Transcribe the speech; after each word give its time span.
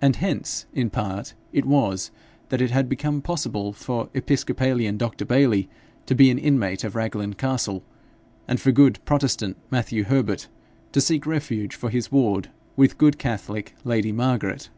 And 0.00 0.16
hence, 0.16 0.64
in 0.72 0.88
part, 0.88 1.34
it 1.52 1.66
was 1.66 2.10
that 2.48 2.62
it 2.62 2.70
had 2.70 2.88
become 2.88 3.20
possible 3.20 3.70
for 3.74 4.08
episcopalian 4.14 4.96
Dr. 4.96 5.26
Bayly 5.26 5.68
to 6.06 6.14
be 6.14 6.30
an 6.30 6.38
inmate 6.38 6.84
of 6.84 6.94
Raglan 6.96 7.34
Castle, 7.34 7.84
and 8.48 8.58
for 8.58 8.72
good, 8.72 8.98
protestant 9.04 9.58
Matthew 9.70 10.04
Herbert 10.04 10.48
to 10.92 11.02
seek 11.02 11.26
refuge 11.26 11.74
for 11.74 11.90
his 11.90 12.10
ward 12.10 12.48
with 12.76 12.96
good 12.96 13.18
catholic 13.18 13.74
lady 13.84 14.10
Margaret. 14.10 14.70